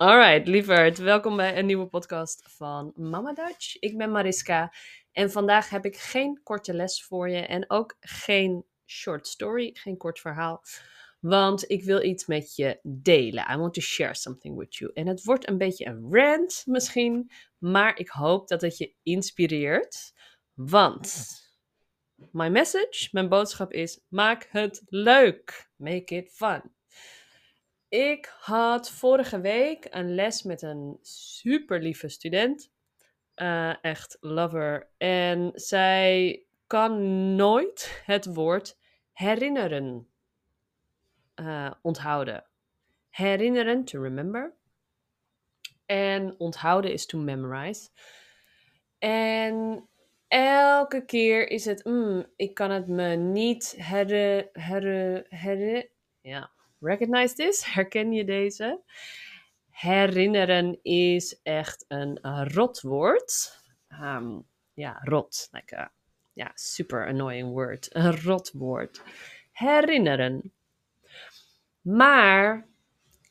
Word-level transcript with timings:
Alright, 0.00 0.48
lieverd. 0.48 0.98
Welkom 0.98 1.36
bij 1.36 1.58
een 1.58 1.66
nieuwe 1.66 1.86
podcast 1.86 2.42
van 2.48 2.92
Mama 2.94 3.32
Dutch. 3.32 3.76
Ik 3.78 3.96
ben 3.96 4.10
Mariska 4.10 4.72
en 5.12 5.30
vandaag 5.30 5.70
heb 5.70 5.84
ik 5.84 5.96
geen 5.96 6.40
korte 6.42 6.74
les 6.74 7.04
voor 7.04 7.28
je 7.28 7.38
en 7.40 7.70
ook 7.70 7.96
geen 8.00 8.64
short 8.86 9.26
story, 9.26 9.70
geen 9.72 9.96
kort 9.96 10.20
verhaal. 10.20 10.62
Want 11.18 11.70
ik 11.70 11.84
wil 11.84 12.02
iets 12.02 12.26
met 12.26 12.54
je 12.54 12.78
delen. 12.82 13.50
I 13.50 13.56
want 13.56 13.74
to 13.74 13.80
share 13.80 14.14
something 14.14 14.56
with 14.58 14.76
you. 14.76 14.90
En 14.94 15.06
het 15.06 15.24
wordt 15.24 15.48
een 15.48 15.58
beetje 15.58 15.86
een 15.86 16.08
rant 16.10 16.62
misschien, 16.66 17.30
maar 17.58 17.98
ik 17.98 18.08
hoop 18.08 18.48
dat 18.48 18.60
het 18.60 18.78
je 18.78 18.94
inspireert. 19.02 20.12
Want 20.54 21.26
my 22.32 22.48
message, 22.48 23.08
mijn 23.10 23.28
boodschap 23.28 23.72
is: 23.72 24.00
maak 24.08 24.48
het 24.50 24.82
leuk. 24.84 25.70
Make 25.76 26.14
it 26.14 26.30
fun. 26.32 26.78
Ik 27.90 28.34
had 28.40 28.90
vorige 28.90 29.40
week 29.40 29.86
een 29.90 30.14
les 30.14 30.42
met 30.42 30.62
een 30.62 30.98
super 31.02 31.80
lieve 31.80 32.08
student. 32.08 32.72
Uh, 33.36 33.84
echt 33.84 34.16
lover. 34.20 34.90
En 34.98 35.52
zij 35.54 36.42
kan 36.66 37.34
nooit 37.34 38.02
het 38.06 38.34
woord 38.34 38.78
herinneren 39.12 40.08
uh, 41.36 41.70
onthouden. 41.82 42.44
Herinneren, 43.08 43.84
to 43.84 44.02
remember. 44.02 44.54
En 45.86 46.34
onthouden 46.38 46.92
is 46.92 47.06
to 47.06 47.18
memorize. 47.18 47.88
En 48.98 49.88
elke 50.28 51.04
keer 51.04 51.48
is 51.48 51.64
het, 51.64 51.84
mm, 51.84 52.26
ik 52.36 52.54
kan 52.54 52.70
het 52.70 52.86
me 52.86 53.16
niet 53.16 53.74
her, 53.78 54.08
her, 54.52 55.26
her, 55.28 55.88
ja, 56.20 56.50
recognize 56.80 57.34
this? 57.34 57.64
Herken 57.64 58.12
je 58.12 58.24
deze? 58.24 58.80
Herinneren 59.70 60.78
is 60.82 61.40
echt 61.42 61.84
een 61.88 62.18
rot 62.52 62.80
woord. 62.80 63.62
Um, 64.02 64.46
ja, 64.74 65.00
rot. 65.02 65.48
Like 65.50 65.78
a, 65.78 65.92
ja, 66.32 66.50
super 66.54 67.06
annoying 67.06 67.48
word. 67.48 67.94
Een 67.94 68.20
rot 68.20 68.52
woord. 68.52 69.02
Herinneren. 69.52 70.52
Maar, 71.80 72.68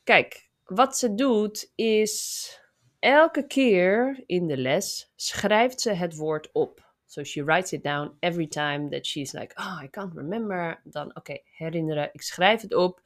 kijk, 0.04 0.48
wat 0.64 0.98
ze 0.98 1.14
doet 1.14 1.72
is 1.74 2.60
elke 2.98 3.46
keer 3.46 4.22
in 4.26 4.46
de 4.46 4.56
les 4.56 5.12
schrijft 5.16 5.80
ze 5.80 5.92
het 5.92 6.16
woord 6.16 6.52
op. 6.52 6.88
So 7.06 7.24
she 7.24 7.44
writes 7.44 7.72
it 7.72 7.82
down 7.82 8.16
every 8.20 8.46
time 8.46 8.88
that 8.90 9.06
she's 9.06 9.32
like, 9.32 9.54
oh, 9.58 9.80
I 9.82 9.88
can't 9.90 10.14
remember. 10.14 10.80
Dan, 10.84 11.16
oké, 11.16 11.38
herinneren. 11.44 12.10
Ik 12.12 12.22
schrijf 12.22 12.60
het 12.62 12.74
op. 12.74 13.00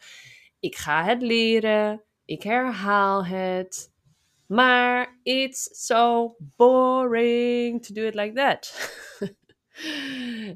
Ik 0.65 0.77
ga 0.77 1.05
het 1.05 1.23
leren. 1.23 2.03
Ik 2.25 2.43
herhaal 2.43 3.25
het. 3.25 3.93
Maar 4.47 5.19
it's 5.23 5.87
so 5.87 6.34
boring 6.39 7.87
to 7.87 7.95
do 7.95 8.03
it 8.03 8.15
like 8.15 8.34
that. 8.34 8.93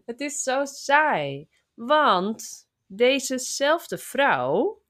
het 0.07 0.21
is 0.21 0.43
zo 0.43 0.65
saai. 0.65 1.49
Want 1.75 2.69
dezezelfde 2.87 3.99
vrouw 3.99 4.83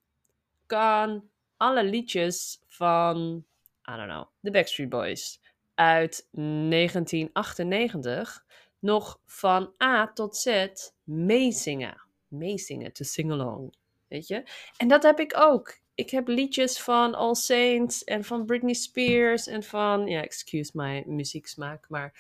kan 0.67 1.29
alle 1.57 1.85
liedjes 1.85 2.63
van, 2.67 3.45
I 3.91 3.97
don't 3.97 4.09
know, 4.09 4.25
The 4.43 4.51
Backstreet 4.51 4.89
Boys 4.89 5.41
uit 5.75 6.29
1998 6.31 8.45
nog 8.79 9.21
van 9.27 9.73
A 9.83 10.13
tot 10.13 10.37
Z 10.37 10.69
meezingen. 11.05 12.03
Meezingen, 12.29 12.93
to 12.93 13.05
sing 13.05 13.31
along. 13.31 13.75
Weet 14.09 14.27
je? 14.27 14.43
En 14.77 14.89
dat 14.89 15.03
heb 15.03 15.21
ik 15.21 15.35
ook. 15.37 15.79
Ik 15.95 16.11
heb 16.11 16.29
liedjes 16.29 16.81
van 16.81 17.15
All 17.15 17.35
Saints 17.35 18.05
en 18.05 18.25
van 18.25 18.45
Britney 18.45 18.75
Spears 18.75 19.47
en 19.47 19.63
van, 19.63 20.07
ja, 20.07 20.23
excuse 20.23 20.71
my 20.75 21.05
muzieksmaak, 21.07 21.89
maar 21.89 22.13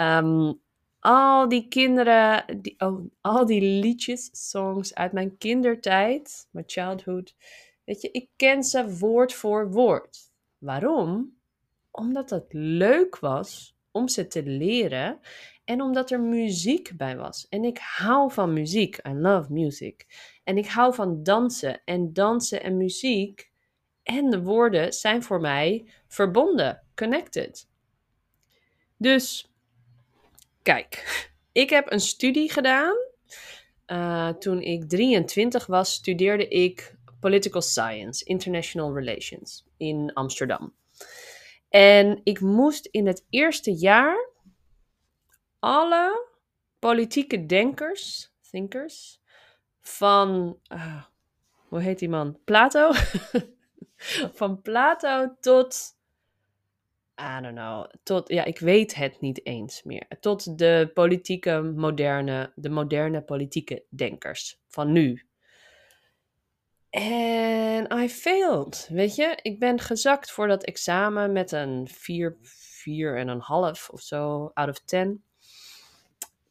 um, 0.00 0.60
al 0.98 1.48
die 1.48 1.68
kinderen, 1.68 2.60
die, 2.62 2.74
oh, 2.78 3.10
al 3.20 3.46
die 3.46 3.60
liedjes, 3.60 4.50
songs 4.50 4.94
uit 4.94 5.12
mijn 5.12 5.36
kindertijd, 5.36 6.48
mijn 6.50 6.64
childhood, 6.68 7.34
weet 7.84 8.00
je, 8.00 8.10
ik 8.10 8.28
ken 8.36 8.62
ze 8.62 8.98
woord 8.98 9.34
voor 9.34 9.70
woord. 9.70 10.30
Waarom? 10.58 11.36
Omdat 11.90 12.30
het 12.30 12.52
leuk 12.52 13.18
was 13.18 13.77
om 13.98 14.08
ze 14.08 14.26
te 14.26 14.42
leren 14.42 15.20
en 15.64 15.82
omdat 15.82 16.10
er 16.10 16.20
muziek 16.20 16.96
bij 16.96 17.16
was. 17.16 17.46
En 17.48 17.64
ik 17.64 17.78
hou 17.78 18.32
van 18.32 18.52
muziek. 18.52 18.98
I 19.08 19.12
love 19.12 19.52
music. 19.52 20.06
En 20.44 20.58
ik 20.58 20.66
hou 20.66 20.94
van 20.94 21.22
dansen. 21.22 21.80
En 21.84 22.12
dansen 22.12 22.62
en 22.62 22.76
muziek 22.76 23.50
en 24.02 24.30
de 24.30 24.42
woorden 24.42 24.92
zijn 24.92 25.22
voor 25.22 25.40
mij 25.40 25.88
verbonden, 26.06 26.82
connected. 26.94 27.68
Dus, 28.96 29.52
kijk, 30.62 31.04
ik 31.52 31.70
heb 31.70 31.92
een 31.92 32.00
studie 32.00 32.52
gedaan. 32.52 32.96
Uh, 33.86 34.28
toen 34.28 34.62
ik 34.62 34.88
23 34.88 35.66
was, 35.66 35.92
studeerde 35.92 36.48
ik 36.48 36.96
Political 37.20 37.62
Science, 37.62 38.24
International 38.24 38.94
Relations 38.94 39.64
in 39.76 40.12
Amsterdam. 40.12 40.74
En 41.68 42.20
ik 42.22 42.40
moest 42.40 42.86
in 42.86 43.06
het 43.06 43.26
eerste 43.30 43.72
jaar 43.74 44.30
alle 45.58 46.26
politieke 46.78 47.46
denkers, 47.46 48.32
thinkers, 48.50 49.20
van, 49.80 50.58
uh, 50.72 51.04
hoe 51.68 51.80
heet 51.80 51.98
die 51.98 52.08
man? 52.08 52.38
Plato? 52.44 52.90
van 54.38 54.62
Plato 54.62 55.36
tot, 55.40 55.96
I 57.20 57.40
don't 57.42 57.54
know, 57.54 57.86
tot, 58.02 58.28
ja, 58.28 58.44
ik 58.44 58.58
weet 58.58 58.94
het 58.94 59.20
niet 59.20 59.46
eens 59.46 59.82
meer. 59.82 60.06
Tot 60.20 60.58
de 60.58 60.90
politieke 60.94 61.62
moderne, 61.62 62.52
de 62.54 62.70
moderne 62.70 63.22
politieke 63.22 63.84
denkers 63.90 64.60
van 64.66 64.92
nu. 64.92 65.27
En 66.90 67.98
I 67.98 68.08
failed, 68.08 68.88
weet 68.90 69.14
je. 69.14 69.38
Ik 69.42 69.58
ben 69.58 69.80
gezakt 69.80 70.30
voor 70.30 70.48
dat 70.48 70.64
examen 70.64 71.32
met 71.32 71.52
een 71.52 71.88
4, 71.88 72.36
4 72.42 73.16
en 73.16 73.28
een 73.28 73.40
half 73.40 73.88
of 73.90 74.00
zo, 74.00 74.50
out 74.54 74.68
of 74.68 74.78
10. 74.84 75.22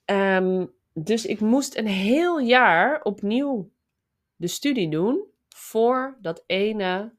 Um, 0.05 0.73
dus 0.93 1.25
ik 1.25 1.39
moest 1.39 1.75
een 1.75 1.87
heel 1.87 2.39
jaar 2.39 3.01
opnieuw 3.01 3.71
de 4.35 4.47
studie 4.47 4.89
doen 4.89 5.25
voor 5.49 6.17
dat 6.21 6.43
ene 6.45 7.13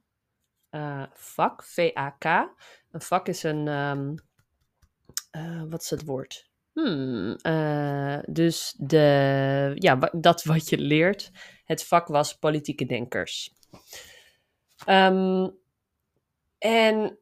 uh, 0.70 1.06
vak, 1.12 1.62
VAK. 1.64 2.24
Een 2.90 3.00
vak 3.00 3.28
is 3.28 3.42
een, 3.42 3.66
um, 3.68 4.14
uh, 5.36 5.62
wat 5.68 5.82
is 5.82 5.90
het 5.90 6.04
woord? 6.04 6.50
Hmm, 6.78 7.36
uh, 7.42 8.18
dus 8.26 8.74
de, 8.76 9.72
ja, 9.74 10.10
dat 10.12 10.44
wat 10.44 10.68
je 10.68 10.78
leert. 10.78 11.30
Het 11.64 11.84
vak 11.84 12.06
was 12.06 12.38
politieke 12.38 12.86
denkers. 12.86 13.54
Um, 14.86 15.58
en 16.58 17.18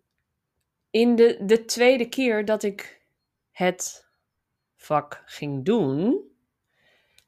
in 0.91 1.17
de, 1.17 1.39
de 1.45 1.65
tweede 1.65 2.09
keer 2.09 2.45
dat 2.45 2.63
ik 2.63 3.07
het 3.51 4.07
vak 4.77 5.23
ging 5.25 5.65
doen, 5.65 6.31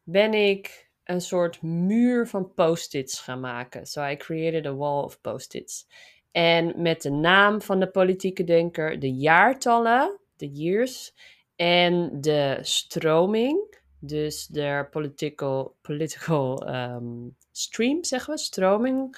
ben 0.03 0.35
ik 0.35 0.91
een 1.05 1.21
soort 1.21 1.63
muur 1.63 2.27
van 2.27 2.55
post-its 2.55 3.21
gaan 3.21 3.41
maken. 3.41 3.87
So 3.87 4.05
I 4.05 4.17
created 4.17 4.67
a 4.67 4.75
wall 4.75 5.03
of 5.03 5.21
post-its. 5.21 5.87
En 6.31 6.83
met 6.83 7.03
de 7.03 7.11
naam 7.11 7.63
van 7.63 7.81
de 7.81 7.91
politieke 7.91 8.45
denker, 8.45 8.99
de 8.99 9.13
jaartallen, 9.13 10.19
de 10.37 10.49
years, 10.49 11.15
en 11.59 12.21
de 12.21 12.59
stroming, 12.63 13.77
dus 13.99 14.47
de 14.47 14.87
political, 14.91 15.77
political 15.81 16.69
um, 16.75 17.37
stream, 17.53 18.05
zeggen 18.05 18.35
we, 18.35 18.41
stroming. 18.41 19.17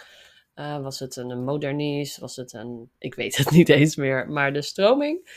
Uh, 0.55 0.83
was 0.83 0.99
het 0.99 1.17
een 1.17 1.45
modernist? 1.45 2.19
Was 2.19 2.37
het 2.37 2.53
een. 2.53 2.91
Ik 2.99 3.15
weet 3.15 3.37
het 3.37 3.51
niet 3.61 3.69
eens 3.69 3.97
meer. 3.97 4.29
Maar 4.29 4.53
de 4.53 4.63
stroming. 4.63 5.29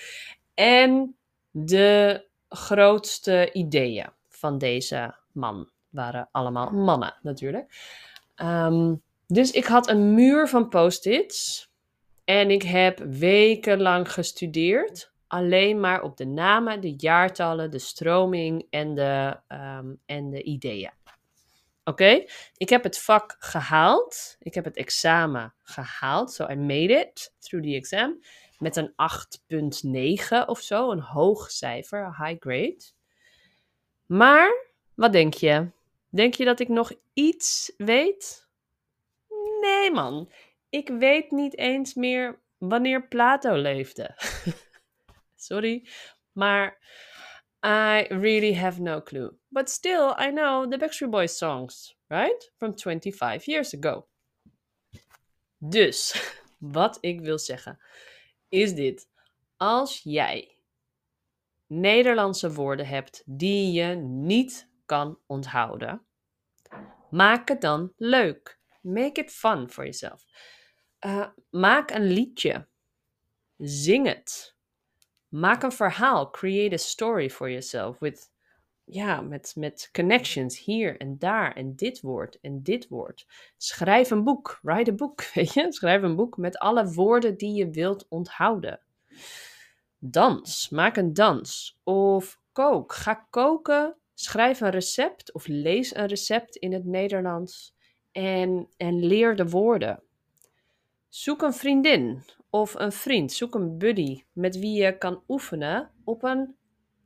En 0.53 1.15
de 1.51 2.25
grootste 2.49 3.49
ideeën 3.53 4.09
van 4.29 4.57
deze 4.57 5.15
man. 5.31 5.69
Waren 5.89 6.29
allemaal 6.31 6.71
mannen 6.71 7.15
natuurlijk. 7.21 7.73
Um, 8.35 9.01
dus 9.27 9.51
ik 9.51 9.65
had 9.65 9.89
een 9.89 10.13
muur 10.13 10.47
van 10.47 10.69
post-its. 10.69 11.71
En 12.23 12.51
ik 12.51 12.63
heb 12.63 12.99
wekenlang 12.99 14.11
gestudeerd. 14.11 15.12
Alleen 15.33 15.79
maar 15.79 16.01
op 16.01 16.17
de 16.17 16.25
namen, 16.25 16.81
de 16.81 16.93
jaartallen, 16.97 17.71
de 17.71 17.79
stroming 17.79 18.67
en 18.69 18.95
de, 18.95 19.39
um, 19.47 19.99
en 20.05 20.29
de 20.29 20.43
ideeën. 20.43 20.91
Oké, 21.83 22.25
ik 22.57 22.69
heb 22.69 22.83
het 22.83 22.99
vak 22.99 23.35
gehaald. 23.39 24.35
Ik 24.39 24.53
heb 24.53 24.65
het 24.65 24.75
examen 24.75 25.53
gehaald. 25.63 26.31
So 26.31 26.47
I 26.49 26.55
made 26.55 26.93
it 26.93 27.33
through 27.39 27.67
the 27.67 27.75
exam. 27.75 28.19
Met 28.57 28.75
een 28.75 28.93
8,9 28.95 30.45
of 30.45 30.59
zo. 30.59 30.91
Een 30.91 31.01
hoog 31.01 31.51
cijfer, 31.51 32.15
high 32.17 32.39
grade. 32.39 32.83
Maar, 34.05 34.67
wat 34.95 35.11
denk 35.11 35.33
je? 35.33 35.71
Denk 36.09 36.33
je 36.33 36.45
dat 36.45 36.59
ik 36.59 36.67
nog 36.67 36.91
iets 37.13 37.73
weet? 37.77 38.47
Nee, 39.61 39.91
man. 39.91 40.31
Ik 40.69 40.89
weet 40.89 41.31
niet 41.31 41.57
eens 41.57 41.93
meer 41.93 42.39
wanneer 42.57 43.07
Plato 43.07 43.55
leefde. 43.55 44.15
Sorry, 45.45 45.87
maar 46.31 46.77
I 47.63 48.07
really 48.09 48.53
have 48.53 48.81
no 48.81 49.01
clue. 49.01 49.37
But 49.49 49.69
still, 49.69 50.13
I 50.17 50.31
know 50.31 50.65
the 50.65 50.77
Backstreet 50.77 51.11
Boys 51.11 51.37
songs, 51.37 51.95
right? 52.09 52.51
From 52.57 52.73
25 52.73 53.47
years 53.47 53.73
ago. 53.73 54.07
Dus, 55.57 56.13
wat 56.59 56.97
ik 57.01 57.21
wil 57.21 57.39
zeggen, 57.39 57.79
is 58.49 58.73
dit. 58.73 59.07
Als 59.57 60.01
jij 60.03 60.57
Nederlandse 61.67 62.53
woorden 62.53 62.87
hebt 62.87 63.23
die 63.25 63.71
je 63.71 63.95
niet 63.95 64.69
kan 64.85 65.19
onthouden, 65.25 66.05
maak 67.09 67.47
het 67.47 67.61
dan 67.61 67.93
leuk. 67.97 68.59
Make 68.81 69.21
it 69.21 69.31
fun 69.31 69.69
for 69.69 69.83
yourself. 69.83 70.25
Uh, 71.05 71.27
maak 71.49 71.91
een 71.91 72.05
liedje. 72.05 72.67
Zing 73.57 74.07
het. 74.07 74.52
Maak 75.33 75.63
een 75.63 75.71
verhaal. 75.71 76.29
Create 76.29 76.73
a 76.73 76.77
story 76.77 77.29
for 77.29 77.49
yourself. 77.49 77.99
With, 77.99 78.31
ja, 78.83 79.21
met, 79.21 79.53
met 79.55 79.89
connections 79.91 80.59
hier 80.59 80.97
en 80.97 81.17
daar. 81.17 81.55
En 81.55 81.75
dit 81.75 82.01
woord 82.01 82.39
en 82.41 82.63
dit 82.63 82.87
woord. 82.87 83.27
Schrijf 83.57 84.11
een 84.11 84.23
boek. 84.23 84.59
Write 84.61 84.91
a 84.91 84.93
book. 84.93 85.23
Weet 85.33 85.53
je? 85.53 85.73
Schrijf 85.73 86.01
een 86.01 86.15
boek 86.15 86.37
met 86.37 86.57
alle 86.57 86.91
woorden 86.91 87.37
die 87.37 87.53
je 87.53 87.69
wilt 87.69 88.05
onthouden. 88.09 88.79
Dans. 89.97 90.69
Maak 90.69 90.97
een 90.97 91.13
dans. 91.13 91.79
Of 91.83 92.39
kook. 92.51 92.93
Ga 92.93 93.13
koken. 93.29 93.95
Schrijf 94.13 94.61
een 94.61 94.69
recept 94.69 95.33
of 95.33 95.47
lees 95.47 95.95
een 95.95 96.07
recept 96.07 96.55
in 96.55 96.73
het 96.73 96.85
Nederlands. 96.85 97.75
En, 98.11 98.69
en 98.77 99.05
leer 99.05 99.35
de 99.35 99.49
woorden. 99.49 100.03
Zoek 101.09 101.41
een 101.41 101.53
vriendin 101.53 102.23
of 102.53 102.75
een 102.75 102.91
vriend. 102.91 103.31
Zoek 103.31 103.55
een 103.55 103.77
buddy 103.77 104.23
met 104.33 104.59
wie 104.59 104.81
je 104.83 104.97
kan 104.97 105.23
oefenen 105.27 105.91
op 106.03 106.23
een 106.23 106.55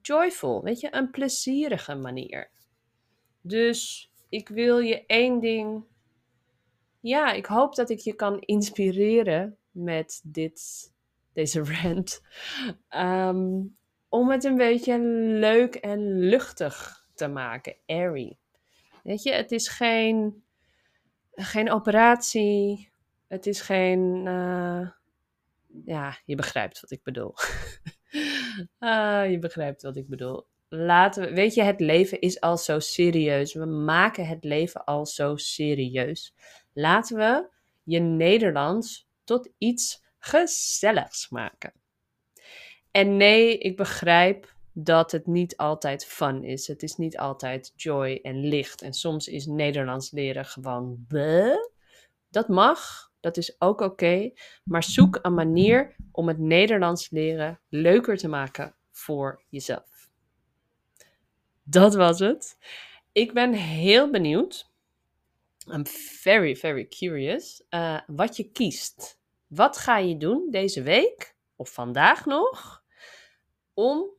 joyful, 0.02 0.64
weet 0.64 0.80
je, 0.80 0.88
een 0.92 1.12
plezierige 1.12 1.96
manier. 1.96 2.50
Dus 3.42 4.12
ik 4.30 4.50
wil 4.50 4.80
je 4.80 5.06
één 5.06 5.40
ding. 5.40 5.84
Ja, 7.00 7.32
ik 7.32 7.46
hoop 7.46 7.76
dat 7.76 7.90
ik 7.90 8.00
je 8.00 8.14
kan 8.14 8.40
inspireren 8.40 9.58
met 9.72 10.22
dit, 10.24 10.62
deze 11.34 11.64
rant. 11.64 12.22
Ehm, 12.90 13.62
om 14.10 14.30
het 14.30 14.44
een 14.44 14.58
beetje 14.58 15.00
leuk 15.40 15.76
en 15.76 16.20
luchtig 16.20 17.06
te 17.14 17.28
maken. 17.28 17.76
Airy. 17.86 18.38
Weet 19.04 19.24
je, 19.24 19.32
het 19.32 19.52
is 19.52 19.68
geen, 19.68 20.44
geen 21.32 21.72
operatie. 21.72 22.92
Het 23.28 23.46
is 23.46 23.62
geen. 23.62 24.26
Uh, 24.26 24.90
ja, 25.86 26.18
je 26.26 26.36
begrijpt 26.36 26.80
wat 26.80 26.92
ik 26.92 27.04
bedoel. 27.04 27.34
ah, 28.80 29.30
je 29.30 29.38
begrijpt 29.40 29.82
wat 29.82 29.96
ik 29.96 30.08
bedoel. 30.08 30.48
Laten 30.70 31.24
we, 31.24 31.34
weet 31.34 31.54
je, 31.54 31.64
het 31.64 31.80
leven 31.80 32.22
is 32.22 32.40
al 32.40 32.58
zo 32.58 32.80
serieus. 32.80 33.54
We 33.54 33.66
maken 33.66 34.28
het 34.28 34.44
leven 34.44 34.84
al 34.84 35.06
zo 35.06 35.36
serieus. 35.36 36.36
Laten 36.74 37.18
we 37.18 37.50
je 37.84 38.00
Nederlands 38.00 39.10
tot 39.24 39.50
iets 39.58 40.04
gezelligs 40.20 41.30
maken. 41.30 41.74
En 42.92 43.18
nee, 43.18 43.58
ik 43.58 43.78
begrijp 43.78 44.56
dat 44.74 45.12
het 45.12 45.28
niet 45.28 45.58
altijd 45.58 46.06
fun 46.06 46.44
is. 46.44 46.68
Het 46.68 46.84
is 46.84 46.96
niet 46.96 47.18
altijd 47.18 47.74
joy 47.76 48.20
en 48.22 48.48
licht. 48.48 48.82
En 48.82 48.94
soms 48.94 49.28
is 49.28 49.46
Nederlands 49.46 50.12
leren 50.12 50.46
gewoon 50.46 51.06
bleh. 51.08 51.58
Dat 52.30 52.48
mag, 52.48 53.12
dat 53.28 53.38
is 53.38 53.62
ook 53.62 53.82
oké. 53.82 54.32
maar 54.64 54.84
zoek 54.84 55.20
een 55.22 55.34
manier 55.34 55.96
om 56.12 56.28
het 56.28 56.38
Nederlands 56.38 57.10
leren 57.10 57.60
leuker 57.70 58.18
te 58.18 58.28
maken 58.28 58.76
voor 58.92 59.44
jezelf. 59.50 60.10
Dat 61.64 61.96
was 61.96 62.20
het. 62.20 62.58
Ik 63.12 63.34
ben 63.34 63.54
heel 63.54 64.10
benieuwd. 64.10 64.72
I'm 65.72 65.86
very, 66.22 66.56
very 66.56 66.88
curious. 66.88 67.64
Uh, 67.70 68.00
wat 68.08 68.38
je 68.38 68.52
kiest. 68.52 69.20
Wat 69.48 69.78
ga 69.78 69.98
je 69.98 70.18
doen 70.18 70.48
deze 70.52 70.82
week 70.82 71.36
of 71.56 71.74
vandaag 71.74 72.26
nog 72.26 72.84
om 73.74 74.10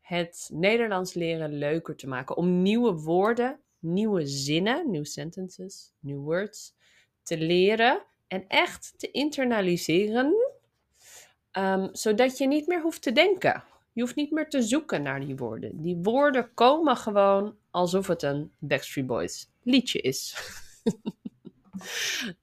het 0.00 0.48
Nederlands 0.52 1.14
leren 1.14 1.52
leuker 1.58 1.96
te 1.96 2.08
maken? 2.08 2.36
Om 2.36 2.62
nieuwe 2.62 2.92
woorden, 2.92 3.60
nieuwe 3.78 4.26
zinnen, 4.26 4.90
new 4.90 5.04
sentences, 5.04 5.92
new 6.00 6.18
words 6.18 6.74
te 7.22 7.38
leren 7.38 8.04
en 8.28 8.44
echt 8.48 8.94
te 8.96 9.10
internaliseren, 9.10 10.34
um, 11.52 11.88
zodat 11.92 12.38
je 12.38 12.46
niet 12.46 12.66
meer 12.66 12.80
hoeft 12.80 13.02
te 13.02 13.12
denken. 13.12 13.64
Je 13.92 14.00
hoeft 14.00 14.16
niet 14.16 14.30
meer 14.30 14.48
te 14.48 14.62
zoeken 14.62 15.02
naar 15.02 15.20
die 15.20 15.36
woorden. 15.36 15.82
Die 15.82 15.98
woorden 16.02 16.54
komen 16.54 16.96
gewoon 16.96 17.56
alsof 17.70 18.06
het 18.06 18.22
een 18.22 18.52
Backstreet 18.58 19.06
Boys 19.06 19.50
liedje 19.62 20.00
is. 20.00 20.36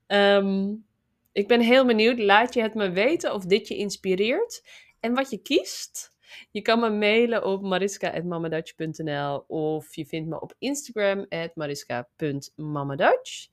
um, 0.07 0.85
ik 1.31 1.47
ben 1.47 1.62
heel 1.62 1.85
benieuwd. 1.85 2.19
Laat 2.19 2.53
je 2.53 2.62
het 2.62 2.74
me 2.74 2.91
weten 2.91 3.33
of 3.33 3.45
dit 3.45 3.68
je 3.68 3.77
inspireert 3.77 4.63
en 5.00 5.13
wat 5.13 5.30
je 5.30 5.38
kiest. 5.38 6.12
Je 6.51 6.62
kan 6.62 6.80
me 6.80 6.89
mailen 6.89 7.45
op 7.45 7.62
mariska.mamadutch.nl 7.62 9.44
of 9.47 9.95
je 9.95 10.06
vindt 10.06 10.30
me 10.30 10.41
op 10.41 10.56
Instagram 10.57 11.25
at 11.30 11.56
mariska.mamadutch. 11.56 13.47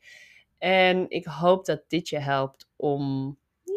En 0.60 1.10
ik 1.10 1.24
hoop 1.24 1.64
dat 1.64 1.84
dit 1.88 2.08
je 2.08 2.18
helpt 2.18 2.68
om, 2.76 3.36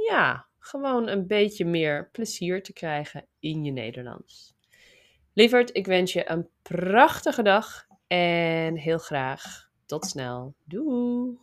ja, 0.09 0.47
gewoon 0.59 1.07
een 1.07 1.27
beetje 1.27 1.65
meer 1.65 2.09
plezier 2.11 2.63
te 2.63 2.73
krijgen 2.73 3.25
in 3.39 3.63
je 3.63 3.71
Nederlands. 3.71 4.55
Lieverd, 5.33 5.75
ik 5.75 5.85
wens 5.85 6.13
je 6.13 6.29
een 6.29 6.49
prachtige 6.61 7.41
dag 7.43 7.87
en 8.07 8.75
heel 8.75 8.97
graag 8.97 9.69
tot 9.85 10.05
snel. 10.05 10.55
Doei! 10.63 11.37